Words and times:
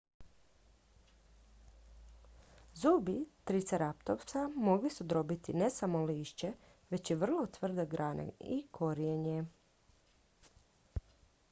zubi 2.73 3.29
triceratopsa 3.43 4.47
mogli 4.55 4.89
su 4.89 5.03
drobiti 5.03 5.53
ne 5.63 5.69
samo 5.69 6.03
lišće 6.05 6.53
već 6.89 7.11
i 7.11 7.15
vrlo 7.27 7.45
tvrde 7.59 7.85
grane 7.95 8.29
i 8.39 8.63
korijenje 8.71 9.45